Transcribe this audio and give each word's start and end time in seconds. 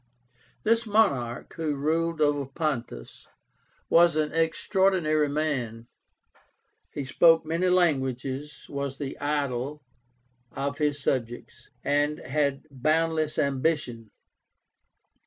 This 0.63 0.87
monarch, 0.87 1.53
who 1.57 1.75
ruled 1.75 2.21
over 2.21 2.47
Pontus, 2.47 3.27
was 3.87 4.15
an 4.15 4.33
extraordinary 4.33 5.29
man. 5.29 5.85
He 6.91 7.05
spoke 7.05 7.45
many 7.45 7.67
languages, 7.69 8.65
was 8.67 8.97
the 8.97 9.15
idol, 9.19 9.83
of 10.53 10.79
his 10.79 10.99
subjects, 10.99 11.69
and 11.83 12.17
had 12.17 12.65
boundless 12.71 13.37
ambition. 13.37 14.09